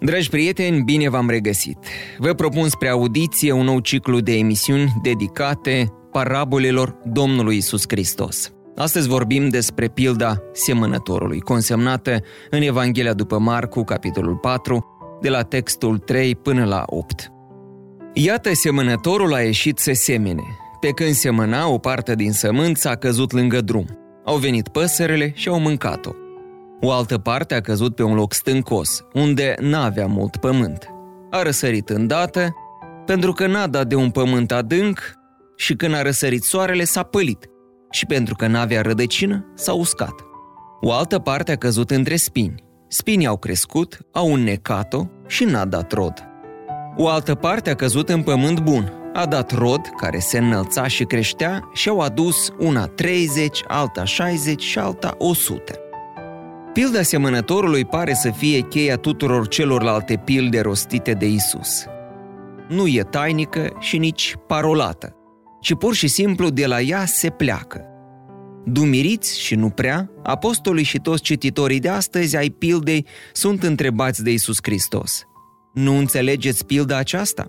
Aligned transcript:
Dragi 0.00 0.28
prieteni, 0.28 0.82
bine 0.82 1.08
v-am 1.08 1.28
regăsit! 1.28 1.78
Vă 2.18 2.32
propun 2.32 2.68
spre 2.68 2.88
audiție 2.88 3.52
un 3.52 3.64
nou 3.64 3.78
ciclu 3.78 4.20
de 4.20 4.32
emisiuni 4.32 4.92
dedicate 5.02 5.92
parabolelor 6.12 6.96
Domnului 7.04 7.56
Isus 7.56 7.82
Hristos. 7.88 8.50
Astăzi 8.76 9.08
vorbim 9.08 9.48
despre 9.48 9.88
pilda 9.88 10.36
semănătorului, 10.52 11.40
consemnată 11.40 12.22
în 12.50 12.62
Evanghelia 12.62 13.12
după 13.12 13.38
Marcu, 13.38 13.84
capitolul 13.84 14.36
4, 14.36 14.84
de 15.20 15.28
la 15.28 15.42
textul 15.42 15.98
3 15.98 16.36
până 16.36 16.64
la 16.64 16.82
8. 16.86 17.30
Iată, 18.12 18.54
semănătorul 18.54 19.34
a 19.34 19.40
ieșit 19.40 19.78
să 19.78 19.92
semene. 19.92 20.44
Pe 20.80 20.88
când 20.88 21.12
semăna, 21.14 21.68
o 21.68 21.78
parte 21.78 22.14
din 22.14 22.32
sămânță 22.32 22.88
a 22.88 22.94
căzut 22.94 23.32
lângă 23.32 23.60
drum. 23.60 23.86
Au 24.24 24.36
venit 24.36 24.68
păsările 24.68 25.32
și 25.34 25.48
au 25.48 25.60
mâncat-o. 25.60 26.10
O 26.80 26.92
altă 26.92 27.18
parte 27.18 27.54
a 27.54 27.60
căzut 27.60 27.94
pe 27.94 28.02
un 28.02 28.14
loc 28.14 28.32
stâncos, 28.32 29.04
unde 29.12 29.54
n-avea 29.60 30.06
mult 30.06 30.36
pământ. 30.36 30.86
A 31.30 31.42
răsărit 31.42 31.88
îndată, 31.88 32.54
pentru 33.06 33.32
că 33.32 33.46
n-a 33.46 33.66
dat 33.66 33.86
de 33.86 33.94
un 33.94 34.10
pământ 34.10 34.52
adânc 34.52 35.00
și 35.56 35.74
când 35.74 35.94
a 35.94 36.02
răsărit 36.02 36.42
soarele 36.42 36.84
s-a 36.84 37.02
pălit 37.02 37.46
și 37.90 38.06
pentru 38.06 38.34
că 38.34 38.46
n-avea 38.46 38.82
rădăcină 38.82 39.52
s-a 39.54 39.72
uscat. 39.72 40.14
O 40.80 40.92
altă 40.92 41.18
parte 41.18 41.52
a 41.52 41.56
căzut 41.56 41.90
între 41.90 42.16
spini. 42.16 42.64
Spinii 42.88 43.26
au 43.26 43.36
crescut, 43.36 43.98
au 44.12 44.32
înnecat-o 44.34 45.06
și 45.26 45.44
n-a 45.44 45.64
dat 45.64 45.92
rod. 45.92 46.24
O 46.96 47.08
altă 47.08 47.34
parte 47.34 47.70
a 47.70 47.74
căzut 47.74 48.08
în 48.08 48.22
pământ 48.22 48.60
bun, 48.60 48.92
a 49.12 49.26
dat 49.26 49.50
rod 49.50 49.80
care 49.96 50.18
se 50.18 50.38
înălța 50.38 50.86
și 50.86 51.04
creștea 51.04 51.68
și 51.72 51.88
au 51.88 52.00
adus 52.00 52.50
una 52.58 52.86
30, 52.86 53.60
alta 53.66 54.04
60 54.04 54.62
și 54.62 54.78
alta 54.78 55.14
100. 55.18 55.72
Pilda 56.76 57.02
semănătorului 57.02 57.84
pare 57.84 58.14
să 58.14 58.30
fie 58.30 58.60
cheia 58.60 58.96
tuturor 58.96 59.48
celorlalte 59.48 60.16
pilde 60.24 60.60
rostite 60.60 61.12
de 61.12 61.26
Isus. 61.26 61.84
Nu 62.68 62.86
e 62.86 63.02
tainică 63.02 63.76
și 63.78 63.98
nici 63.98 64.34
parolată, 64.46 65.16
ci 65.60 65.74
pur 65.74 65.94
și 65.94 66.08
simplu 66.08 66.48
de 66.48 66.66
la 66.66 66.80
ea 66.80 67.04
se 67.04 67.30
pleacă. 67.30 67.84
Dumiriți 68.64 69.40
și 69.40 69.54
nu 69.54 69.68
prea, 69.68 70.10
apostolii 70.22 70.84
și 70.84 70.98
toți 70.98 71.22
cititorii 71.22 71.80
de 71.80 71.88
astăzi 71.88 72.36
ai 72.36 72.48
pildei 72.48 73.06
sunt 73.32 73.62
întrebați 73.62 74.22
de 74.22 74.30
Isus 74.30 74.58
Hristos. 74.62 75.24
Nu 75.72 75.96
înțelegeți 75.96 76.66
pilda 76.66 76.96
aceasta? 76.96 77.46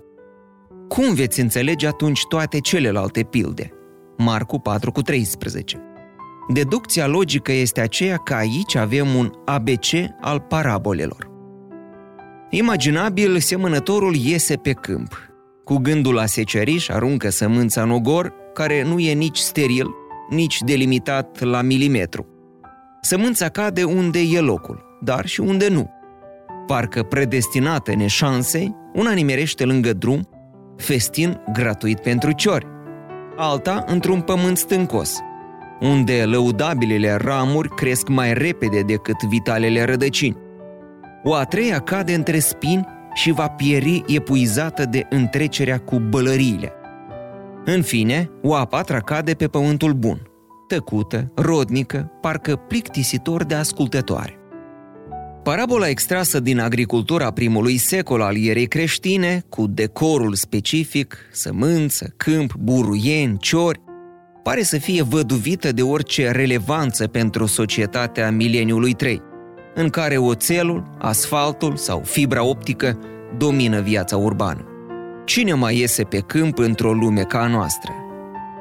Cum 0.88 1.14
veți 1.14 1.40
înțelege 1.40 1.86
atunci 1.86 2.20
toate 2.28 2.60
celelalte 2.60 3.22
pilde? 3.22 3.72
Marcu 4.16 4.58
4 4.58 4.92
cu 4.92 5.02
13. 5.02 5.87
Deducția 6.52 7.06
logică 7.06 7.52
este 7.52 7.80
aceea 7.80 8.16
că 8.16 8.34
aici 8.34 8.74
avem 8.74 9.14
un 9.14 9.32
ABC 9.44 9.86
al 10.20 10.40
parabolelor. 10.40 11.30
Imaginabil, 12.50 13.38
semănătorul 13.38 14.14
iese 14.14 14.56
pe 14.56 14.72
câmp. 14.72 15.18
Cu 15.64 15.76
gândul 15.76 16.14
la 16.14 16.26
seceriș 16.26 16.88
aruncă 16.88 17.30
sămânța 17.30 17.82
în 17.82 17.90
ogor, 17.90 18.32
care 18.54 18.82
nu 18.82 18.98
e 18.98 19.12
nici 19.12 19.38
steril, 19.38 19.90
nici 20.30 20.60
delimitat 20.60 21.40
la 21.40 21.62
milimetru. 21.62 22.26
Sămânța 23.00 23.48
cade 23.48 23.84
unde 23.84 24.18
e 24.18 24.40
locul, 24.40 24.98
dar 25.00 25.26
și 25.26 25.40
unde 25.40 25.68
nu. 25.68 25.90
Parcă 26.66 27.02
predestinată 27.02 27.94
neșansei, 27.94 28.74
una 28.94 29.12
nimerește 29.12 29.64
lângă 29.64 29.92
drum, 29.92 30.28
festin 30.76 31.40
gratuit 31.52 32.00
pentru 32.00 32.32
ciori, 32.32 32.66
alta 33.36 33.84
într-un 33.86 34.20
pământ 34.20 34.56
stâncos– 34.56 35.18
unde 35.80 36.24
lăudabilele 36.24 37.14
ramuri 37.14 37.68
cresc 37.68 38.08
mai 38.08 38.34
repede 38.34 38.80
decât 38.80 39.22
vitalele 39.22 39.84
rădăcini. 39.84 40.36
O 41.24 41.34
a 41.34 41.44
treia 41.44 41.78
cade 41.78 42.14
între 42.14 42.38
spini 42.38 42.86
și 43.14 43.32
va 43.32 43.48
pieri 43.48 44.04
epuizată 44.06 44.84
de 44.84 45.06
întrecerea 45.10 45.78
cu 45.78 45.98
bălăriile. 45.98 46.72
În 47.64 47.82
fine, 47.82 48.30
o 48.42 48.54
a 48.54 48.64
patra 48.64 48.98
cade 48.98 49.34
pe 49.34 49.46
pământul 49.46 49.92
bun, 49.92 50.22
tăcută, 50.68 51.32
rodnică, 51.34 52.12
parcă 52.20 52.56
plictisitor 52.56 53.44
de 53.44 53.54
ascultătoare. 53.54 54.38
Parabola 55.42 55.88
extrasă 55.88 56.40
din 56.40 56.58
agricultura 56.58 57.30
primului 57.30 57.76
secol 57.76 58.20
al 58.20 58.36
ierei 58.36 58.66
creștine, 58.66 59.44
cu 59.48 59.66
decorul 59.66 60.34
specific, 60.34 61.16
sămânță, 61.32 62.14
câmp, 62.16 62.54
buruieni, 62.54 63.38
ciori, 63.38 63.80
pare 64.48 64.62
să 64.62 64.78
fie 64.78 65.02
văduvită 65.02 65.72
de 65.72 65.82
orice 65.82 66.30
relevanță 66.30 67.06
pentru 67.06 67.46
societatea 67.46 68.30
mileniului 68.30 68.92
3, 68.92 69.22
în 69.74 69.88
care 69.88 70.16
oțelul, 70.16 70.96
asfaltul 70.98 71.76
sau 71.76 72.02
fibra 72.04 72.44
optică 72.44 72.98
domină 73.36 73.80
viața 73.80 74.16
urbană. 74.16 74.64
Cine 75.24 75.52
mai 75.52 75.78
iese 75.78 76.02
pe 76.02 76.18
câmp 76.18 76.58
într-o 76.58 76.92
lume 76.92 77.22
ca 77.22 77.40
a 77.40 77.46
noastră? 77.46 77.92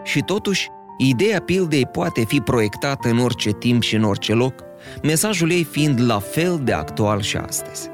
Și 0.03 0.21
totuși, 0.21 0.67
ideea 0.97 1.41
pildei 1.41 1.85
poate 1.85 2.23
fi 2.25 2.39
proiectată 2.39 3.09
în 3.09 3.17
orice 3.17 3.49
timp 3.49 3.81
și 3.81 3.95
în 3.95 4.03
orice 4.03 4.33
loc, 4.33 4.53
mesajul 5.03 5.51
ei 5.51 5.63
fiind 5.63 6.01
la 6.05 6.19
fel 6.19 6.61
de 6.63 6.73
actual 6.73 7.21
și 7.21 7.37
astăzi. 7.37 7.89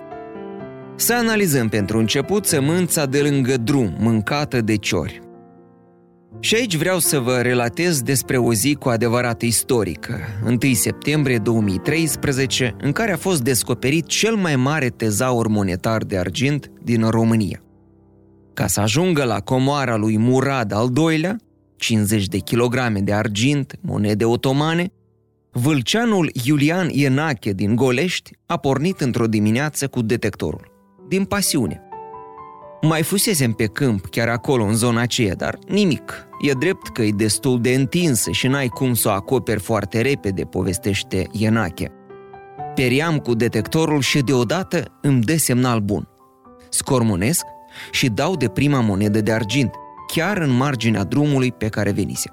Să 0.96 1.14
analizăm 1.14 1.70
pentru 1.70 1.98
început 1.98 2.46
sămânța 2.46 3.06
de 3.06 3.20
lângă 3.22 3.58
drum, 3.58 3.96
mâncată 4.00 4.62
de 4.62 4.76
ciori. 4.76 5.22
Și 6.40 6.56
aici 6.56 6.76
vreau 6.76 7.00
să 7.00 7.20
vă 7.20 7.42
relatez 7.42 8.02
despre 8.02 8.38
o 8.38 8.54
zi 8.54 8.76
cu 8.76 8.90
adevărat 8.90 9.42
istorică, 9.42 10.20
1 10.46 10.74
septembrie 10.74 11.38
2013, 11.38 12.76
în 12.82 12.92
care 12.92 13.12
a 13.12 13.18
fost 13.18 13.42
descoperit 13.42 14.06
cel 14.06 14.36
mai 14.36 14.56
mare 14.56 14.90
tezaur 14.90 15.48
monetar 15.48 16.04
de 16.04 16.18
argint 16.18 16.72
din 16.84 17.10
România. 17.10 17.64
Ca 18.54 18.68
să 18.68 18.80
ajungă 18.80 19.24
la 19.24 19.40
comoara 19.40 19.96
lui 19.96 20.18
Murad 20.18 20.72
al 20.72 20.90
II-lea, 20.98 21.36
50 21.76 22.26
de 22.26 22.38
kilograme 22.38 23.00
de 23.00 23.14
argint, 23.14 23.76
monede 23.82 24.26
otomane, 24.26 24.92
vâlceanul 25.52 26.32
Iulian 26.46 26.90
Ienache 26.90 27.52
din 27.52 27.76
Golești 27.76 28.32
a 28.46 28.58
pornit 28.58 29.02
într-o 29.02 29.28
dimineață 29.28 29.88
cu 29.88 30.02
detectorul, 30.02 30.72
din 31.08 31.26
pasiune– 31.26 31.82
mai 32.88 33.04
fusesem 33.04 33.52
pe 33.52 33.66
câmp, 33.66 34.06
chiar 34.06 34.28
acolo, 34.28 34.64
în 34.64 34.74
zona 34.74 35.02
aceea, 35.02 35.36
dar 35.36 35.58
nimic. 35.68 36.28
E 36.42 36.52
drept 36.52 36.88
că 36.88 37.02
e 37.02 37.12
destul 37.12 37.62
de 37.62 37.74
întinsă 37.74 38.32
și 38.32 38.48
n-ai 38.48 38.68
cum 38.68 38.94
să 38.94 39.08
o 39.08 39.12
acoperi 39.12 39.60
foarte 39.60 40.02
repede, 40.02 40.44
povestește 40.44 41.28
Ienache. 41.32 41.92
Periam 42.76 43.18
cu 43.18 43.34
detectorul 43.34 44.02
și 44.02 44.22
deodată 44.22 44.98
îmi 45.02 45.22
dă 45.22 45.38
semnal 45.38 45.80
bun. 45.80 46.08
Scormonesc 46.70 47.46
și 47.92 48.10
dau 48.10 48.36
de 48.36 48.48
prima 48.48 48.80
monedă 48.80 49.22
de 49.22 49.32
argint, 49.32 49.72
chiar 50.08 50.38
în 50.38 50.50
marginea 50.50 51.04
drumului 51.04 51.52
pe 51.52 51.68
care 51.68 51.92
venise. 51.92 52.32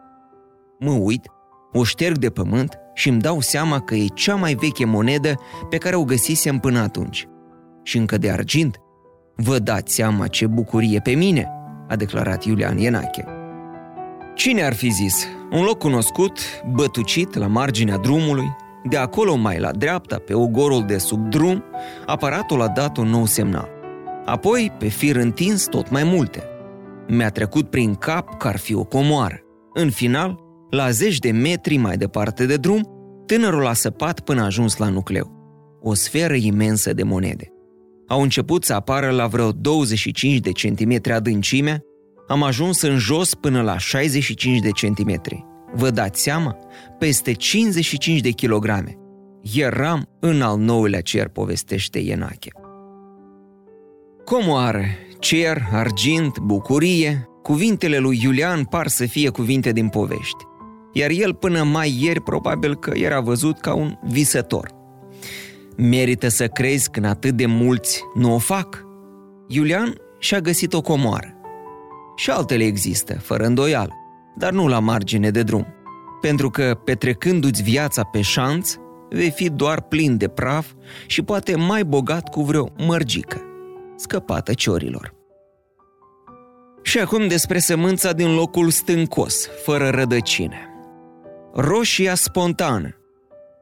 Mă 0.78 0.92
uit, 0.92 1.30
o 1.72 1.84
șterg 1.84 2.18
de 2.18 2.30
pământ 2.30 2.78
și 2.94 3.08
îmi 3.08 3.20
dau 3.20 3.40
seama 3.40 3.80
că 3.80 3.94
e 3.94 4.06
cea 4.06 4.34
mai 4.34 4.54
veche 4.54 4.84
monedă 4.84 5.34
pe 5.68 5.76
care 5.76 5.96
o 5.96 6.04
găsisem 6.04 6.58
până 6.58 6.78
atunci. 6.78 7.28
Și 7.82 7.96
încă 7.96 8.18
de 8.18 8.30
argint, 8.30 8.80
Vă 9.42 9.58
dați 9.58 9.94
seama 9.94 10.26
ce 10.26 10.46
bucurie 10.46 11.00
pe 11.00 11.10
mine, 11.10 11.48
a 11.88 11.96
declarat 11.96 12.44
Iulian 12.44 12.78
Ienache. 12.78 13.24
Cine 14.34 14.62
ar 14.62 14.74
fi 14.74 14.88
zis? 14.88 15.26
Un 15.50 15.64
loc 15.64 15.78
cunoscut, 15.78 16.38
bătucit 16.72 17.34
la 17.34 17.46
marginea 17.46 17.96
drumului, 17.96 18.56
de 18.88 18.96
acolo 18.96 19.34
mai 19.34 19.58
la 19.58 19.70
dreapta, 19.70 20.16
pe 20.16 20.34
ogorul 20.34 20.84
de 20.86 20.98
sub 20.98 21.30
drum, 21.30 21.64
aparatul 22.06 22.62
a 22.62 22.68
dat 22.68 22.96
un 22.96 23.08
nou 23.08 23.26
semnal. 23.26 23.68
Apoi, 24.24 24.72
pe 24.78 24.88
fir 24.88 25.16
întins, 25.16 25.64
tot 25.64 25.90
mai 25.90 26.04
multe. 26.04 26.42
Mi-a 27.08 27.30
trecut 27.30 27.70
prin 27.70 27.94
cap 27.94 28.38
că 28.38 28.48
ar 28.48 28.56
fi 28.56 28.74
o 28.74 28.84
comoară. 28.84 29.40
În 29.74 29.90
final, 29.90 30.38
la 30.70 30.90
zeci 30.90 31.18
de 31.18 31.30
metri 31.30 31.76
mai 31.76 31.96
departe 31.96 32.46
de 32.46 32.56
drum, 32.56 32.88
tânărul 33.26 33.66
a 33.66 33.72
săpat 33.72 34.20
până 34.20 34.40
a 34.40 34.44
ajuns 34.44 34.76
la 34.76 34.88
nucleu. 34.88 35.30
O 35.82 35.94
sferă 35.94 36.34
imensă 36.34 36.92
de 36.92 37.02
monede 37.02 37.52
au 38.10 38.22
început 38.22 38.64
să 38.64 38.74
apară 38.74 39.10
la 39.10 39.26
vreo 39.26 39.52
25 39.52 40.38
de 40.38 40.52
centimetri 40.52 41.12
adâncime, 41.12 41.80
am 42.28 42.42
ajuns 42.42 42.80
în 42.80 42.98
jos 42.98 43.34
până 43.34 43.62
la 43.62 43.78
65 43.78 44.60
de 44.60 44.70
centimetri. 44.70 45.44
Vă 45.74 45.90
dați 45.90 46.22
seama? 46.22 46.56
Peste 46.98 47.32
55 47.32 48.20
de 48.20 48.30
kilograme. 48.30 48.94
Eram 49.54 50.08
în 50.20 50.42
al 50.42 50.58
nouălea 50.58 51.00
cer, 51.00 51.28
povestește 51.28 51.98
Ienache. 51.98 52.50
Comoară, 54.24 54.84
cer, 55.18 55.62
argint, 55.72 56.38
bucurie, 56.38 57.24
Cuvintele 57.42 57.98
lui 57.98 58.20
Iulian 58.22 58.64
par 58.64 58.86
să 58.86 59.06
fie 59.06 59.28
cuvinte 59.28 59.72
din 59.72 59.88
povești, 59.88 60.44
iar 60.92 61.10
el 61.10 61.34
până 61.34 61.62
mai 61.62 61.98
ieri 62.00 62.20
probabil 62.20 62.76
că 62.76 62.92
era 62.94 63.20
văzut 63.20 63.58
ca 63.58 63.74
un 63.74 63.98
visător. 64.02 64.79
Merită 65.82 66.28
să 66.28 66.46
crezi 66.46 66.90
când 66.90 67.06
atât 67.06 67.30
de 67.30 67.46
mulți 67.46 68.02
nu 68.14 68.34
o 68.34 68.38
fac? 68.38 68.84
Iulian 69.48 69.94
și-a 70.18 70.40
găsit 70.40 70.72
o 70.72 70.80
comoară. 70.80 71.34
Și 72.16 72.30
altele 72.30 72.64
există, 72.64 73.18
fără 73.18 73.44
îndoială, 73.44 73.92
dar 74.36 74.52
nu 74.52 74.68
la 74.68 74.78
margine 74.78 75.30
de 75.30 75.42
drum. 75.42 75.66
Pentru 76.20 76.50
că, 76.50 76.80
petrecându-ți 76.84 77.62
viața 77.62 78.04
pe 78.04 78.20
șanț, 78.20 78.74
vei 79.10 79.30
fi 79.30 79.50
doar 79.50 79.80
plin 79.80 80.16
de 80.16 80.28
praf 80.28 80.66
și 81.06 81.22
poate 81.22 81.56
mai 81.56 81.84
bogat 81.84 82.28
cu 82.28 82.42
vreo 82.42 82.68
mărgică, 82.86 83.42
scăpată 83.96 84.54
ciorilor. 84.54 85.14
Și 86.82 86.98
acum 86.98 87.28
despre 87.28 87.58
sămânța 87.58 88.12
din 88.12 88.34
locul 88.34 88.70
stâncos, 88.70 89.48
fără 89.64 89.88
rădăcine. 89.88 90.68
Roșia 91.54 92.14
spontană. 92.14 92.99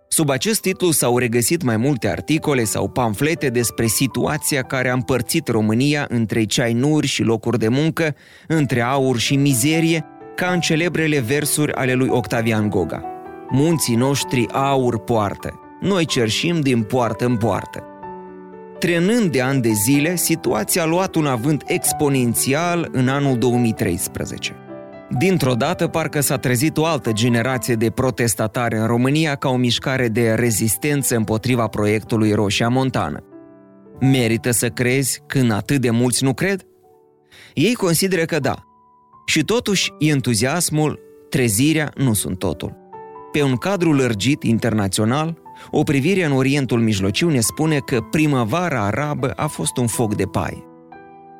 Sub 0.09 0.31
acest 0.31 0.61
titlu 0.61 0.91
s-au 0.91 1.19
regăsit 1.19 1.63
mai 1.63 1.77
multe 1.77 2.09
articole 2.09 2.65
sau 2.65 2.89
pamflete 2.89 3.49
despre 3.49 3.87
situația 3.87 4.63
care 4.63 4.89
a 4.89 4.93
împărțit 4.93 5.49
România 5.49 6.07
între 6.09 6.45
ceainuri 6.45 7.07
și 7.07 7.23
locuri 7.23 7.59
de 7.59 7.69
muncă, 7.69 8.15
între 8.47 8.81
aur 8.81 9.19
și 9.19 9.37
mizerie, 9.37 10.05
ca 10.35 10.51
în 10.51 10.61
celebrele 10.61 11.21
versuri 11.21 11.73
ale 11.73 11.93
lui 11.93 12.09
Octavian 12.09 12.69
Goga. 12.69 13.03
Munții 13.51 13.95
noștri 13.95 14.47
aur 14.53 14.99
poartă, 14.99 15.61
noi 15.81 16.05
cerșim 16.05 16.61
din 16.61 16.83
poartă 16.83 17.25
în 17.25 17.37
poartă. 17.37 17.83
Trenând 18.79 19.33
de 19.33 19.41
ani 19.41 19.61
de 19.61 19.73
zile, 19.73 20.17
situația 20.17 20.83
a 20.83 20.87
luat 20.87 21.15
un 21.15 21.27
avânt 21.27 21.63
exponențial 21.67 22.89
în 22.93 23.09
anul 23.09 23.39
2013. 23.39 24.68
Dintr-o 25.11 25.55
dată, 25.55 25.87
parcă 25.87 26.21
s-a 26.21 26.37
trezit 26.37 26.77
o 26.77 26.85
altă 26.85 27.13
generație 27.13 27.75
de 27.75 27.91
protestatari 27.91 28.77
în 28.77 28.87
România 28.87 29.35
ca 29.35 29.49
o 29.49 29.57
mișcare 29.57 30.09
de 30.09 30.35
rezistență 30.35 31.17
împotriva 31.17 31.67
proiectului 31.67 32.33
Roșia 32.33 32.69
Montană. 32.69 33.23
Merită 34.01 34.51
să 34.51 34.69
crezi 34.69 35.23
când 35.27 35.53
atât 35.53 35.81
de 35.81 35.91
mulți 35.91 36.25
nu 36.25 36.35
cred? 36.35 36.63
Ei 37.55 37.75
consideră 37.75 38.25
că 38.25 38.39
da. 38.39 38.55
Și 39.27 39.45
totuși, 39.45 39.93
entuziasmul, 39.99 41.01
trezirea 41.31 41.93
nu 41.97 42.13
sunt 42.13 42.39
totul. 42.39 42.77
Pe 43.33 43.43
un 43.43 43.57
cadru 43.57 43.93
lărgit 43.93 44.43
internațional, 44.43 45.39
o 45.71 45.83
privire 45.83 46.25
în 46.25 46.33
Orientul 46.33 46.81
Mijlociu 46.81 47.29
ne 47.31 47.41
spune 47.41 47.79
că 47.79 48.01
primăvara 48.01 48.85
arabă 48.85 49.31
a 49.37 49.47
fost 49.47 49.77
un 49.77 49.87
foc 49.87 50.15
de 50.15 50.25
paie. 50.25 50.68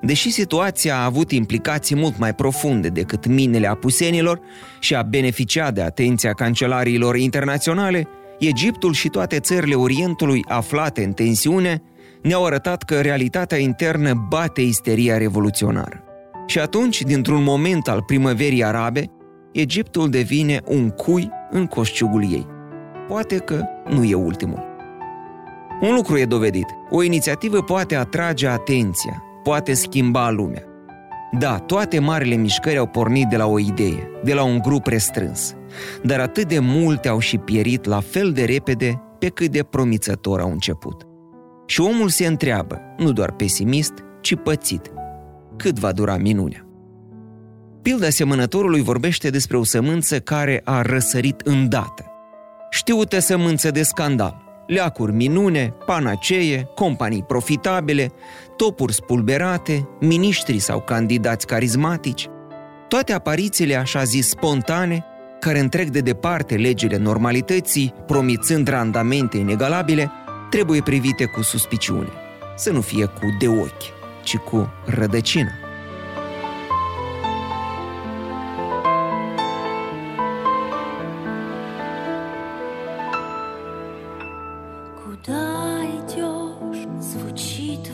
Deși 0.01 0.31
situația 0.31 0.97
a 0.97 1.05
avut 1.05 1.31
implicații 1.31 1.97
mult 1.97 2.19
mai 2.19 2.35
profunde 2.35 2.89
decât 2.89 3.27
minele 3.27 3.67
apusenilor 3.67 4.41
și 4.81 4.95
a 4.95 5.03
beneficiat 5.03 5.75
de 5.75 5.83
atenția 5.83 6.33
cancelarilor 6.33 7.17
internaționale, 7.17 8.09
Egiptul 8.39 8.93
și 8.93 9.09
toate 9.09 9.41
țările 9.41 9.75
Orientului 9.75 10.45
aflate 10.49 11.05
în 11.05 11.13
tensiune 11.13 11.83
ne-au 12.23 12.45
arătat 12.45 12.83
că 12.83 13.01
realitatea 13.01 13.59
internă 13.59 14.27
bate 14.29 14.61
isteria 14.61 15.19
revoluționară. 15.19 16.03
Și 16.47 16.59
atunci, 16.59 17.03
dintr-un 17.03 17.43
moment 17.43 17.89
al 17.89 18.03
primăverii 18.03 18.65
arabe, 18.65 19.11
Egiptul 19.53 20.11
devine 20.11 20.61
un 20.65 20.91
cui 20.91 21.31
în 21.51 21.67
coșciugul 21.67 22.23
ei. 22.23 22.47
Poate 23.09 23.37
că 23.37 23.65
nu 23.89 24.05
e 24.05 24.15
ultimul. 24.15 24.67
Un 25.81 25.95
lucru 25.95 26.19
e 26.19 26.25
dovedit. 26.25 26.67
O 26.91 27.03
inițiativă 27.03 27.63
poate 27.63 27.97
atrage 27.97 28.47
atenția, 28.47 29.23
poate 29.49 29.75
schimba 29.75 30.31
lumea. 30.31 30.63
Da, 31.39 31.59
toate 31.59 31.99
marile 31.99 32.35
mișcări 32.35 32.77
au 32.77 32.87
pornit 32.87 33.29
de 33.29 33.37
la 33.37 33.47
o 33.47 33.59
idee, 33.59 34.11
de 34.25 34.35
la 34.35 34.43
un 34.43 34.59
grup 34.59 34.87
restrâns, 34.87 35.55
dar 36.03 36.21
atât 36.21 36.49
de 36.49 36.59
multe 36.59 37.09
au 37.09 37.19
și 37.19 37.39
pierit 37.39 37.85
la 37.85 38.01
fel 38.01 38.33
de 38.33 38.45
repede 38.45 39.03
pe 39.19 39.29
cât 39.29 39.51
de 39.51 39.63
promițător 39.63 40.41
au 40.41 40.51
început. 40.51 41.03
Și 41.67 41.81
omul 41.81 42.09
se 42.09 42.27
întreabă, 42.27 42.81
nu 42.99 43.13
doar 43.13 43.33
pesimist, 43.33 43.93
ci 44.21 44.35
pățit, 44.35 44.91
cât 45.57 45.79
va 45.79 45.93
dura 45.93 46.17
minunea. 46.17 46.67
Pilda 47.83 48.09
semănătorului 48.09 48.83
vorbește 48.83 49.31
despre 49.31 49.57
o 49.57 49.65
sămânță 49.65 50.19
care 50.19 50.61
a 50.65 50.83
răsărit 50.83 51.41
îndată. 51.41 52.05
Știută 52.71 53.19
sămânță 53.19 53.71
de 53.71 53.83
scandal, 53.83 54.48
leacuri 54.69 55.13
minune, 55.13 55.75
panacee, 55.87 56.69
companii 56.75 57.23
profitabile, 57.23 58.13
topuri 58.57 58.93
spulberate, 58.93 59.89
miniștri 60.01 60.59
sau 60.59 60.81
candidați 60.81 61.47
carismatici, 61.47 62.29
toate 62.89 63.13
aparițiile 63.13 63.75
așa 63.75 64.03
zis 64.05 64.29
spontane, 64.29 65.05
care 65.41 65.59
întrec 65.59 65.89
de 65.89 66.01
departe 66.01 66.55
legile 66.55 66.97
normalității, 66.97 67.95
promițând 68.07 68.69
randamente 68.69 69.37
inegalabile, 69.37 70.11
trebuie 70.51 70.81
privite 70.81 71.25
cu 71.25 71.43
suspiciune, 71.43 72.09
să 72.57 72.73
nu 72.73 72.81
fie 72.81 73.05
cu 73.05 73.37
de 73.39 73.49
ochi, 73.49 74.23
ci 74.23 74.37
cu 74.37 74.69
rădăcină. 74.85 75.68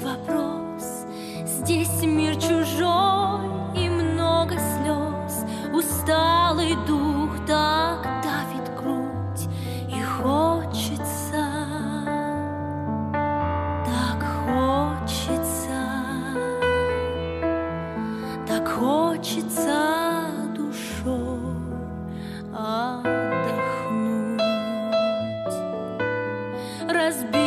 вопрос. 0.05 1.07
Здесь 1.45 2.03
мир 2.03 2.37
чужой 2.37 3.41
и 3.75 3.89
много 3.89 4.55
слез. 4.59 5.45
Усталый 5.73 6.77
дух 6.87 7.31
так 7.47 8.07
давит 8.23 8.71
грудь 8.79 9.49
И 9.89 10.01
хочется, 10.01 11.45
так 13.85 14.23
хочется 14.45 15.81
Так 18.47 18.69
хочется 18.69 20.27
душой 20.55 21.41
отдохнуть. 22.53 23.25
Разбить 26.89 27.44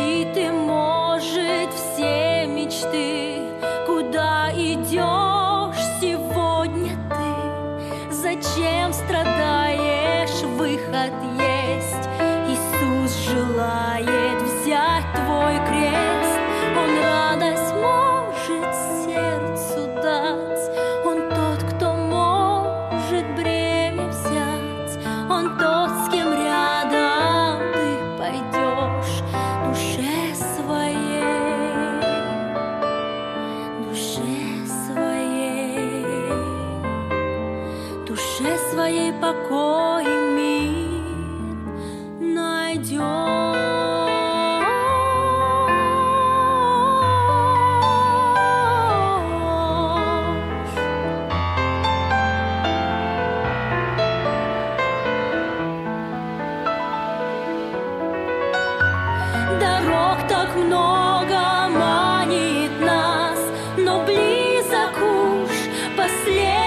твоей 38.88 39.12
покой 39.12 40.04
мир 40.34 41.68
найдет. 42.20 43.58
много 60.56 61.68
манит 61.68 62.80
нас, 62.80 63.38
но 63.76 64.02
близок 64.04 64.96
уж 64.96 65.50
последний. 65.96 66.57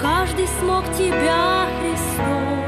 каждый 0.00 0.46
смог 0.46 0.84
тебя, 0.96 1.68
Христос. 1.80 2.67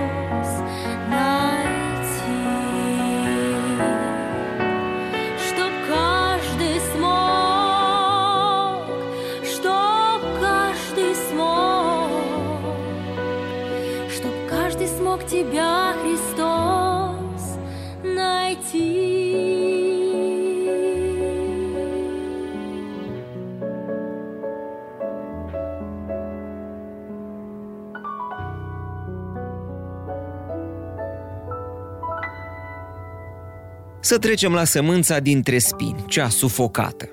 Să 34.03 34.19
trecem 34.19 34.53
la 34.53 34.65
sămânța 34.65 35.19
dintre 35.19 35.59
spini, 35.59 36.05
cea 36.07 36.29
sufocată. 36.29 37.09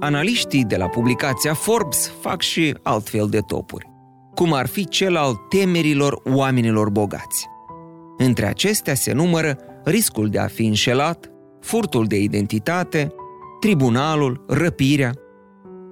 Analiștii 0.00 0.64
de 0.64 0.76
la 0.76 0.86
publicația 0.86 1.54
Forbes 1.54 2.12
fac 2.20 2.42
și 2.42 2.74
altfel 2.82 3.28
de 3.28 3.40
topuri, 3.40 3.90
cum 4.34 4.52
ar 4.52 4.66
fi 4.66 4.88
cel 4.88 5.16
al 5.16 5.34
temerilor 5.48 6.20
oamenilor 6.24 6.90
bogați. 6.90 7.46
Între 8.16 8.46
acestea 8.46 8.94
se 8.94 9.12
numără 9.12 9.58
riscul 9.84 10.28
de 10.28 10.38
a 10.38 10.46
fi 10.46 10.66
înșelat, 10.66 11.30
furtul 11.60 12.06
de 12.06 12.16
identitate, 12.16 13.14
tribunalul, 13.60 14.44
răpirea. 14.48 15.12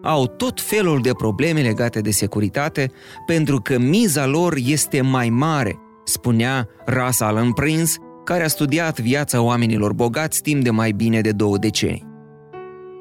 Au 0.03 0.27
tot 0.27 0.61
felul 0.61 1.01
de 1.01 1.13
probleme 1.13 1.61
legate 1.61 2.01
de 2.01 2.11
securitate 2.11 2.91
pentru 3.27 3.61
că 3.61 3.79
miza 3.79 4.27
lor 4.27 4.55
este 4.65 5.01
mai 5.01 5.29
mare, 5.29 5.79
spunea 6.05 6.69
Russ 6.87 7.21
Allen 7.21 7.53
Prince, 7.53 7.93
care 8.27 8.45
a 8.45 8.49
studiat 8.49 9.01
viața 9.01 9.41
oamenilor 9.41 9.93
bogați 9.93 10.43
timp 10.43 10.63
de 10.63 10.71
mai 10.71 10.93
bine 10.93 11.21
de 11.21 11.33
două 11.33 11.59
decenii. 11.59 12.07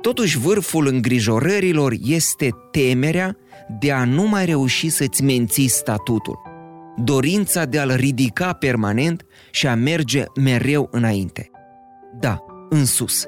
Totuși, 0.02 0.38
vârful 0.38 0.88
îngrijorărilor 0.88 1.94
este 2.04 2.50
temerea 2.72 3.38
de 3.80 3.92
a 3.92 4.04
nu 4.06 4.28
mai 4.28 4.46
reuși 4.46 4.90
să-ți 4.90 5.24
menții 5.24 5.68
statutul, 5.68 6.40
dorința 7.04 7.66
de 7.66 7.80
a-l 7.80 7.92
ridica 7.96 8.54
permanent 8.54 9.26
și 9.52 9.68
a 9.68 9.76
merge 9.76 10.24
mereu 10.42 10.88
înainte. 10.92 11.50
Da, 12.20 12.46
în 12.70 12.86
sus. 12.86 13.26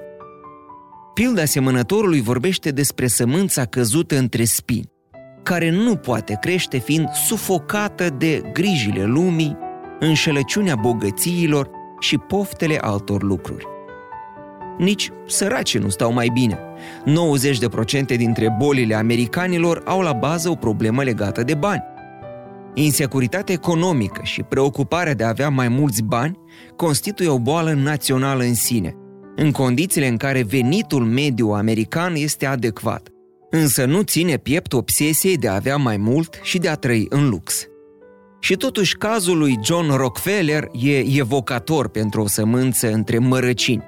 Pilda 1.13 1.46
semănătorului 1.46 2.22
vorbește 2.22 2.70
despre 2.70 3.08
sămânța 3.08 3.66
căzută 3.66 4.18
între 4.18 4.44
spini, 4.44 4.92
care 5.44 5.70
nu 5.70 5.96
poate 5.96 6.38
crește 6.42 6.77
fiind 6.77 7.10
sufocată 7.10 8.10
de 8.10 8.42
grijile 8.54 9.04
lumii, 9.04 9.58
înșelăciunea 10.00 10.75
bogățiilor 10.75 11.70
și 12.00 12.18
poftele 12.18 12.77
altor 12.82 13.24
lucruri. 13.24 13.66
Nici 14.77 15.12
săracii 15.25 15.80
nu 15.80 15.89
stau 15.89 16.13
mai 16.13 16.30
bine. 16.34 16.60
90% 18.13 18.16
dintre 18.18 18.56
bolile 18.58 18.96
americanilor 18.96 19.82
au 19.86 20.01
la 20.01 20.13
bază 20.13 20.50
o 20.50 20.56
problemă 20.56 21.04
legată 21.04 21.44
de 21.44 21.54
bani. 21.54 21.84
Insecuritatea 22.74 23.54
economică 23.54 24.22
și 24.24 24.44
preocuparea 24.44 25.13
de 25.13 25.24
a 25.24 25.27
avea 25.27 25.50
mai 25.50 25.68
mulți 25.68 26.04
bani 26.04 26.39
constituie 26.75 27.30
o 27.30 27.39
boală 27.39 27.74
națională 27.74 28.44
în 28.44 28.54
sine, 28.54 28.96
în 29.36 29.51
condițiile 29.51 30.08
în 30.08 30.18
care 30.18 30.44
venitul 30.44 31.04
mediu 31.04 31.50
american 31.50 32.16
este 32.16 32.46
adecvat, 32.46 33.08
însă 33.50 33.86
nu 33.86 34.01
ține 34.01 34.38
piept 34.38 34.74
obsesiei 34.74 35.38
de 35.38 35.48
a 35.48 35.56
avea 35.56 35.77
mai 35.77 35.98
mult 35.98 36.39
și 36.42 36.58
de 36.58 36.70
a 36.70 36.75
trăi 36.75 37.06
în 37.10 37.30
lux. 37.30 37.68
Și 38.39 38.56
totuși 38.56 38.98
cazul 38.98 39.38
lui 39.38 39.60
John 39.63 39.91
Rockefeller 39.91 40.67
e 40.72 41.20
evocator 41.20 41.89
pentru 41.89 42.22
o 42.22 42.27
sămânță 42.27 42.91
între 42.91 43.17
mărăcini. 43.17 43.84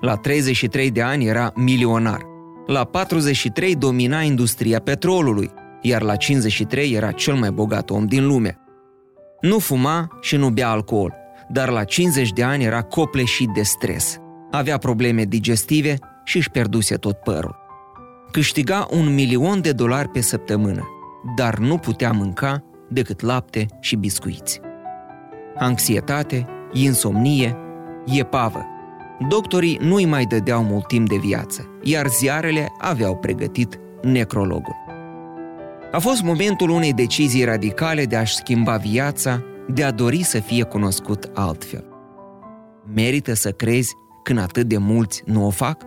La 0.00 0.16
33 0.16 0.90
de 0.90 1.02
ani 1.02 1.26
era 1.26 1.52
milionar. 1.54 2.20
La 2.66 2.84
43 2.84 3.76
domina 3.76 4.20
industria 4.20 4.80
petrolului, 4.80 5.50
iar 5.80 6.02
la 6.02 6.16
53 6.16 6.92
era 6.92 7.10
cel 7.10 7.34
mai 7.34 7.50
bogat 7.50 7.90
om 7.90 8.06
din 8.06 8.26
lume. 8.26 8.58
Nu 9.40 9.58
fuma 9.58 10.18
și 10.20 10.36
nu 10.36 10.48
bea 10.50 10.70
alcool, 10.70 11.14
dar 11.48 11.68
la 11.68 11.84
50 11.84 12.32
de 12.32 12.42
ani 12.42 12.64
era 12.64 12.82
copleșit 12.82 13.48
de 13.48 13.62
stres. 13.62 14.16
Avea 14.50 14.78
probleme 14.78 15.24
digestive 15.24 15.98
și 16.24 16.36
își 16.36 16.50
pierduse 16.50 16.94
tot 16.94 17.16
părul. 17.16 17.56
Câștiga 18.30 18.88
un 18.90 19.14
milion 19.14 19.60
de 19.60 19.72
dolari 19.72 20.08
pe 20.08 20.20
săptămână, 20.20 20.88
dar 21.36 21.58
nu 21.58 21.78
putea 21.78 22.12
mânca 22.12 22.64
decât 22.92 23.20
lapte 23.20 23.66
și 23.80 23.96
biscuiți. 23.96 24.60
Anxietate, 25.58 26.46
insomnie, 26.72 27.56
epavă. 28.06 28.66
Doctorii 29.28 29.78
nu-i 29.82 30.04
mai 30.04 30.24
dădeau 30.24 30.62
mult 30.62 30.86
timp 30.86 31.08
de 31.08 31.16
viață, 31.16 31.78
iar 31.82 32.06
ziarele 32.08 32.72
aveau 32.78 33.16
pregătit 33.16 33.78
necrologul. 34.02 34.74
A 35.92 35.98
fost 35.98 36.22
momentul 36.22 36.70
unei 36.70 36.92
decizii 36.92 37.44
radicale 37.44 38.04
de 38.04 38.16
a-și 38.16 38.34
schimba 38.34 38.76
viața, 38.76 39.42
de 39.68 39.84
a 39.84 39.90
dori 39.90 40.22
să 40.22 40.38
fie 40.40 40.62
cunoscut 40.62 41.30
altfel. 41.34 41.84
Merită 42.94 43.34
să 43.34 43.50
crezi 43.50 43.92
când 44.22 44.38
atât 44.38 44.66
de 44.66 44.76
mulți 44.76 45.22
nu 45.26 45.46
o 45.46 45.50
fac? 45.50 45.82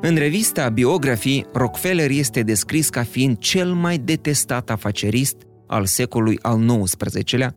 În 0.00 0.14
revista 0.14 0.68
Biography, 0.68 1.44
Rockefeller 1.52 2.10
este 2.10 2.42
descris 2.42 2.88
ca 2.88 3.02
fiind 3.02 3.38
cel 3.38 3.72
mai 3.72 3.98
detestat 3.98 4.70
afacerist 4.70 5.36
al 5.70 5.86
secolului 5.86 6.38
al 6.42 6.82
XIX-lea 6.82 7.54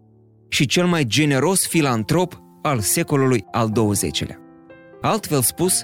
și 0.50 0.66
cel 0.66 0.86
mai 0.86 1.04
generos 1.04 1.68
filantrop 1.68 2.42
al 2.62 2.80
secolului 2.80 3.46
al 3.52 3.72
XX-lea. 3.72 4.38
Altfel 5.02 5.42
spus, 5.42 5.84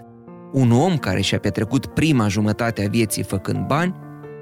un 0.51 0.71
om 0.71 0.97
care 0.97 1.21
și-a 1.21 1.39
petrecut 1.39 1.85
prima 1.85 2.27
jumătate 2.27 2.85
a 2.85 2.89
vieții 2.89 3.23
făcând 3.23 3.65
bani 3.65 3.95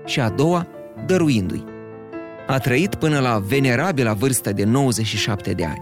și 0.05 0.19
a 0.19 0.29
doua 0.29 0.67
dăruindu-i. 1.05 1.63
A 2.47 2.57
trăit 2.57 2.95
până 2.95 3.19
la 3.19 3.39
venerabila 3.39 4.13
vârstă 4.13 4.51
de 4.51 4.63
97 4.63 5.51
de 5.51 5.65
ani 5.65 5.79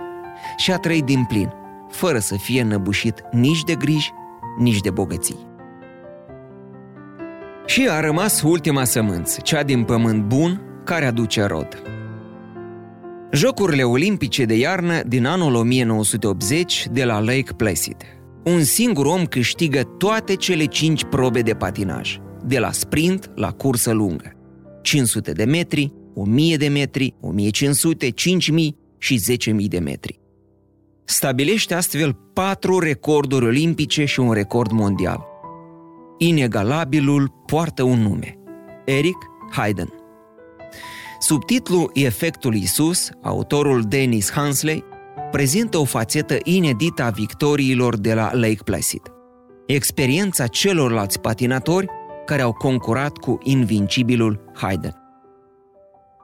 și 0.57 0.71
a 0.71 0.77
trăit 0.77 1.03
din 1.03 1.25
plin, 1.27 1.51
fără 1.89 2.19
să 2.19 2.35
fie 2.35 2.63
năbușit 2.63 3.23
nici 3.31 3.63
de 3.63 3.75
griji, 3.75 4.11
nici 4.57 4.81
de 4.81 4.89
bogății. 4.89 5.47
Și 7.65 7.87
a 7.89 7.99
rămas 7.99 8.41
ultima 8.41 8.83
sămânță, 8.83 9.41
cea 9.41 9.63
din 9.63 9.83
pământ 9.83 10.23
bun, 10.23 10.61
care 10.83 11.05
aduce 11.05 11.43
rod. 11.43 11.94
Jocurile 13.31 13.83
olimpice 13.83 14.45
de 14.45 14.55
iarnă 14.55 15.01
din 15.03 15.25
anul 15.25 15.55
1980 15.55 16.87
de 16.91 17.03
la 17.03 17.19
Lake 17.19 17.53
Placid. 17.57 17.95
Un 18.43 18.63
singur 18.63 19.05
om 19.05 19.25
câștigă 19.25 19.81
toate 19.81 20.35
cele 20.35 20.65
cinci 20.65 21.03
probe 21.03 21.41
de 21.41 21.53
patinaj, 21.53 22.17
de 22.45 22.59
la 22.59 22.71
sprint 22.71 23.31
la 23.35 23.51
cursă 23.51 23.91
lungă. 23.91 24.31
500 24.81 25.31
de 25.31 25.43
metri, 25.43 25.93
1000 26.13 26.55
de 26.55 26.67
metri, 26.67 27.15
1500, 27.21 28.09
5000 28.09 28.77
și 28.97 29.19
10.000 29.61 29.67
de 29.67 29.79
metri. 29.79 30.19
Stabilește 31.05 31.73
astfel 31.73 32.13
patru 32.33 32.79
recorduri 32.79 33.45
olimpice 33.45 34.05
și 34.05 34.19
un 34.19 34.31
record 34.31 34.71
mondial. 34.71 35.25
Inegalabilul 36.17 37.43
poartă 37.45 37.83
un 37.83 37.99
nume, 37.99 38.37
Eric 38.85 39.17
Hayden. 39.51 40.04
Subtitlul 41.27 41.91
Efectul 41.93 42.55
Isus, 42.55 43.09
autorul 43.21 43.81
Dennis 43.81 44.31
Hansley, 44.31 44.83
prezintă 45.31 45.77
o 45.77 45.83
fațetă 45.83 46.37
inedită 46.43 47.03
a 47.03 47.09
victoriilor 47.09 47.97
de 47.97 48.13
la 48.13 48.29
Lake 48.33 48.63
Placid. 48.63 49.01
Experiența 49.67 50.47
celorlalți 50.47 51.19
patinatori 51.19 51.87
care 52.25 52.41
au 52.41 52.53
concurat 52.53 53.17
cu 53.17 53.37
invincibilul 53.43 54.51
Hayden. 54.55 54.95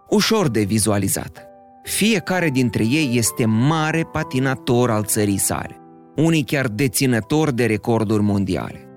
Ușor 0.10 0.50
de 0.50 0.62
vizualizat. 0.62 1.48
Fiecare 1.84 2.50
dintre 2.50 2.84
ei 2.84 3.10
este 3.13 3.46
mare 3.46 4.03
patinator 4.12 4.89
al 4.89 5.03
țării 5.03 5.38
sale, 5.38 5.77
unii 6.15 6.43
chiar 6.43 6.67
deținători 6.67 7.55
de 7.55 7.65
recorduri 7.65 8.24
mondiale. 8.24 8.88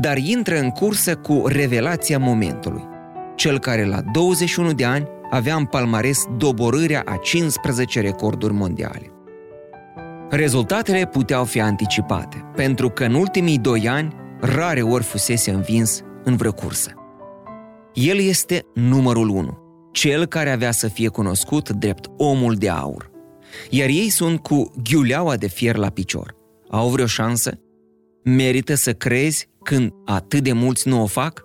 Dar 0.00 0.16
intră 0.16 0.58
în 0.58 0.70
cursă 0.70 1.16
cu 1.16 1.42
revelația 1.46 2.18
momentului. 2.18 2.82
Cel 3.36 3.58
care 3.58 3.84
la 3.84 4.00
21 4.12 4.72
de 4.72 4.84
ani 4.84 5.20
avea 5.32 5.56
în 5.56 5.64
palmares 5.64 6.24
doborârea 6.36 7.02
a 7.06 7.16
15 7.16 8.00
recorduri 8.00 8.52
mondiale. 8.52 9.12
Rezultatele 10.30 11.06
puteau 11.06 11.44
fi 11.44 11.60
anticipate, 11.60 12.50
pentru 12.54 12.88
că 12.88 13.04
în 13.04 13.14
ultimii 13.14 13.58
doi 13.58 13.88
ani 13.88 14.16
rare 14.40 14.82
ori 14.82 15.04
fusese 15.04 15.50
învins 15.50 16.02
în 16.24 16.36
vreo 16.36 16.52
cursă. 16.52 16.92
El 17.94 18.18
este 18.18 18.66
numărul 18.74 19.28
1, 19.28 19.58
cel 19.92 20.26
care 20.26 20.50
avea 20.50 20.70
să 20.70 20.88
fie 20.88 21.08
cunoscut 21.08 21.70
drept 21.70 22.06
omul 22.16 22.54
de 22.54 22.68
aur. 22.68 23.10
Iar 23.70 23.88
ei 23.88 24.08
sunt 24.08 24.42
cu 24.42 24.70
ghiuleaua 24.82 25.36
de 25.36 25.48
fier 25.48 25.76
la 25.76 25.88
picior. 25.88 26.36
Au 26.70 26.88
vreo 26.88 27.06
șansă? 27.06 27.58
Merită 28.24 28.74
să 28.74 28.92
crezi 28.92 29.48
când 29.62 29.92
atât 30.04 30.42
de 30.42 30.52
mulți 30.52 30.88
nu 30.88 31.02
o 31.02 31.06
fac? 31.06 31.42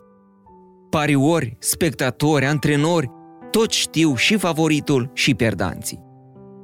Pariori, 0.90 1.56
spectatori, 1.60 2.46
antrenori, 2.46 3.16
toți 3.52 3.78
știu 3.78 4.16
și 4.16 4.38
favoritul 4.38 5.12
și 5.14 5.36
perdanții. 5.36 6.06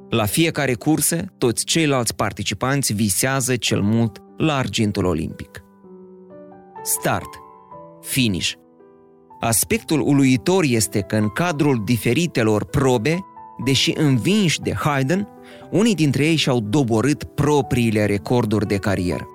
La 0.08 0.24
fiecare 0.24 0.74
cursă, 0.74 1.24
toți 1.38 1.64
ceilalți 1.64 2.14
participanți 2.14 2.92
visează 2.92 3.56
cel 3.56 3.80
mult 3.80 4.22
la 4.36 4.56
argintul 4.56 5.04
olimpic. 5.04 5.62
Start. 6.82 7.28
Finish. 8.00 8.52
Aspectul 9.40 10.00
uluitor 10.00 10.64
este 10.66 11.00
că 11.00 11.16
în 11.16 11.28
cadrul 11.28 11.82
diferitelor 11.84 12.64
probe, 12.64 13.18
deși 13.64 13.92
învinși 13.96 14.60
de 14.60 14.72
Haydn, 14.72 15.28
unii 15.70 15.94
dintre 15.94 16.26
ei 16.26 16.36
și-au 16.36 16.60
doborât 16.60 17.24
propriile 17.24 18.04
recorduri 18.06 18.66
de 18.66 18.76
carieră. 18.76 19.26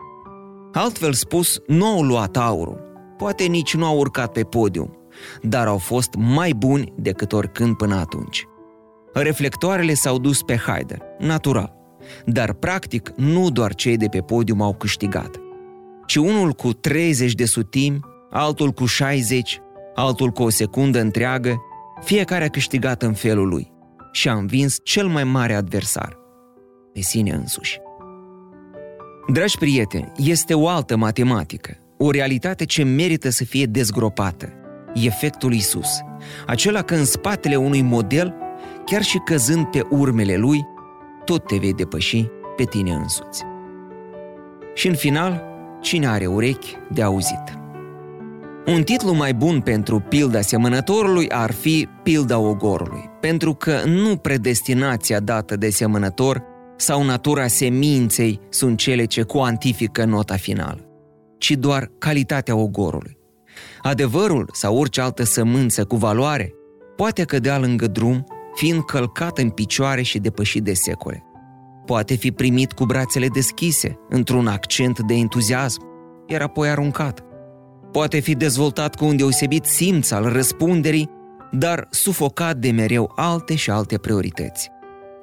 Altfel 0.74 1.13
spus, 1.13 1.62
nu 1.68 1.86
au 1.86 2.01
luat 2.01 2.38
aurul, 2.38 2.82
poate 3.18 3.44
nici 3.44 3.75
nu 3.75 3.86
au 3.86 3.98
urcat 3.98 4.32
pe 4.32 4.44
podium, 4.44 4.99
dar 5.42 5.68
au 5.68 5.78
fost 5.78 6.10
mai 6.18 6.54
buni 6.58 6.94
decât 6.96 7.34
oricând 7.34 7.76
până 7.76 7.96
atunci. 7.96 8.48
Reflectoarele 9.14 9.94
s-au 9.94 10.20
dus 10.20 10.42
pe 10.42 10.56
Haider, 10.56 11.02
natural, 11.20 11.74
dar 12.26 12.54
practic 12.54 13.12
nu 13.16 13.50
doar 13.50 13.76
cei 13.76 13.98
de 13.98 14.08
pe 14.08 14.20
podium 14.20 14.62
au 14.62 14.74
câștigat, 14.74 15.40
ci 16.06 16.16
unul 16.16 16.52
cu 16.52 16.74
30 16.74 17.34
de 17.34 17.46
sutimi, 17.46 18.00
altul 18.30 18.72
cu 18.72 18.86
60, 18.86 19.62
altul 19.96 20.30
cu 20.30 20.44
o 20.44 20.50
secundă 20.50 21.00
întreagă, 21.00 21.62
fiecare 22.02 22.44
a 22.44 22.50
câștigat 22.50 23.04
în 23.04 23.14
felul 23.14 23.48
lui 23.48 23.72
și 24.12 24.30
a 24.30 24.34
învins 24.34 24.78
cel 24.84 25.08
mai 25.08 25.24
mare 25.24 25.54
adversar, 25.54 26.18
pe 26.94 27.02
sine 27.02 27.32
însuși. 27.32 27.80
Dragi 29.32 29.58
prieteni, 29.58 30.12
este 30.18 30.54
o 30.54 30.68
altă 30.68 30.96
matematică, 30.96 31.78
o 31.98 32.12
realitate 32.12 32.66
ce 32.66 32.84
merită 32.84 33.30
să 33.30 33.44
fie 33.44 33.66
dezgropată. 33.66 34.59
Efectul 34.93 35.53
Isus, 35.53 35.88
acela 36.46 36.81
că 36.81 36.96
în 36.96 37.05
spatele 37.05 37.55
unui 37.55 37.81
model, 37.81 38.36
chiar 38.86 39.01
și 39.01 39.17
căzând 39.17 39.65
pe 39.65 39.81
urmele 39.89 40.36
lui, 40.36 40.65
tot 41.25 41.48
te 41.48 41.58
vei 41.58 41.74
depăși 41.74 42.25
pe 42.55 42.63
tine 42.63 42.91
însuți. 42.91 43.43
Și 44.74 44.88
în 44.88 44.96
final, 44.96 45.43
cine 45.81 46.08
are 46.08 46.25
urechi 46.25 46.75
de 46.93 47.01
auzit? 47.01 47.58
Un 48.65 48.84
titlu 48.84 49.13
mai 49.13 49.34
bun 49.34 49.62
pentru 49.62 50.00
pilda 50.00 50.41
semănătorului 50.41 51.29
ar 51.29 51.51
fi 51.51 51.88
pilda 52.03 52.38
ogorului, 52.38 53.10
pentru 53.19 53.53
că 53.53 53.81
nu 53.86 54.15
predestinația 54.15 55.19
dată 55.19 55.55
de 55.55 55.69
semănător 55.69 56.43
sau 56.77 57.03
natura 57.03 57.48
seminței 57.48 58.39
sunt 58.50 58.77
cele 58.77 59.05
ce 59.05 59.22
cuantifică 59.22 60.05
nota 60.05 60.36
finală, 60.36 60.88
ci 61.38 61.51
doar 61.51 61.91
calitatea 61.98 62.55
ogorului. 62.55 63.19
Adevărul 63.82 64.50
sau 64.54 64.78
orice 64.78 65.01
altă 65.01 65.24
sămânță 65.24 65.86
cu 65.86 65.96
valoare 65.96 66.54
poate 66.96 67.24
cădea 67.24 67.60
lângă 67.60 67.88
drum, 67.88 68.25
fiind 68.54 68.84
călcat 68.84 69.38
în 69.38 69.50
picioare 69.50 70.01
și 70.01 70.20
depășit 70.20 70.63
de 70.63 70.74
secole. 70.74 71.24
Poate 71.86 72.16
fi 72.16 72.32
primit 72.32 72.72
cu 72.72 72.86
brațele 72.86 73.28
deschise, 73.28 74.00
într-un 74.10 74.48
accent 74.48 75.00
de 75.00 75.13
entuziasm, 75.13 75.82
iar 76.28 76.42
apoi 76.42 76.70
aruncat. 76.70 77.24
Poate 77.92 78.20
fi 78.20 78.36
dezvoltat 78.36 78.96
cu 78.96 79.06
un 79.06 79.18
deosebit 79.18 79.66
simț 79.66 80.12
al 80.12 80.24
răspunderii, 80.24 81.10
dar 81.51 81.88
sufocat 81.89 82.58
de 82.58 82.72
mereu 82.72 83.12
alte 83.16 83.56
și 83.56 83.70
alte 83.70 83.98
priorități. 83.98 84.70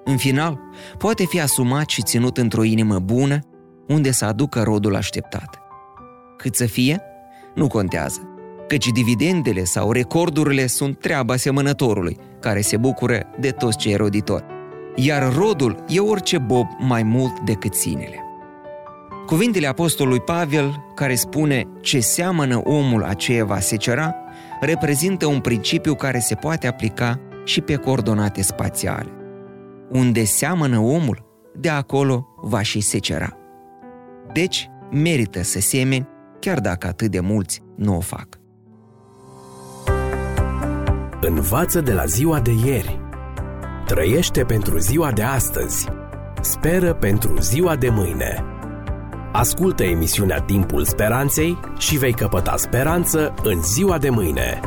În 0.04 0.16
final, 0.16 0.60
poate 0.98 1.24
fi 1.24 1.40
asumat 1.40 1.88
și 1.88 2.02
ținut 2.02 2.36
într-o 2.36 2.62
inimă 2.62 2.98
bună, 2.98 3.38
unde 3.88 4.10
să 4.10 4.24
aducă 4.24 4.62
rodul 4.62 4.94
așteptat. 4.94 5.58
Cât 6.36 6.54
să 6.54 6.66
fie, 6.66 7.02
nu 7.56 7.66
contează, 7.66 8.20
căci 8.68 8.86
dividendele 8.86 9.64
sau 9.64 9.92
recordurile 9.92 10.66
sunt 10.66 10.98
treaba 10.98 11.36
semănătorului, 11.36 12.16
care 12.40 12.60
se 12.60 12.76
bucură 12.76 13.22
de 13.40 13.50
toți 13.50 13.76
cei 13.76 13.94
roditori, 13.94 14.44
iar 14.94 15.34
rodul 15.34 15.84
e 15.88 16.00
orice 16.00 16.38
bob 16.38 16.66
mai 16.78 17.02
mult 17.02 17.40
decât 17.40 17.74
sinele. 17.74 18.20
Cuvintele 19.26 19.66
apostolului 19.66 20.20
Pavel, 20.20 20.84
care 20.94 21.14
spune 21.14 21.64
ce 21.80 22.00
seamănă 22.00 22.60
omul 22.64 23.04
aceea 23.04 23.44
va 23.44 23.58
secera, 23.58 24.14
reprezintă 24.60 25.26
un 25.26 25.40
principiu 25.40 25.94
care 25.94 26.18
se 26.18 26.34
poate 26.34 26.66
aplica 26.66 27.20
și 27.44 27.60
pe 27.60 27.74
coordonate 27.74 28.42
spațiale. 28.42 29.10
Unde 29.90 30.24
seamănă 30.24 30.78
omul, 30.78 31.24
de 31.58 31.68
acolo 31.68 32.26
va 32.36 32.62
și 32.62 32.80
secera. 32.80 33.36
Deci, 34.32 34.70
merită 34.90 35.42
să 35.42 35.60
semeni, 35.60 36.08
chiar 36.40 36.60
dacă 36.60 36.86
atât 36.86 37.10
de 37.10 37.20
mulți 37.20 37.62
nu 37.76 37.96
o 37.96 38.00
fac. 38.00 38.28
Învață 41.20 41.80
de 41.80 41.92
la 41.92 42.04
ziua 42.04 42.40
de 42.40 42.52
ieri. 42.64 43.00
Trăiește 43.86 44.44
pentru 44.44 44.78
ziua 44.78 45.12
de 45.12 45.22
astăzi. 45.22 45.88
Speră 46.40 46.94
pentru 46.94 47.40
ziua 47.40 47.76
de 47.76 47.88
mâine. 47.88 48.44
Ascultă 49.32 49.84
emisiunea 49.84 50.40
Timpul 50.40 50.84
Speranței 50.84 51.58
și 51.78 51.96
vei 51.98 52.12
căpăta 52.12 52.56
speranță 52.56 53.34
în 53.42 53.62
ziua 53.62 53.98
de 53.98 54.10
mâine. 54.10 54.60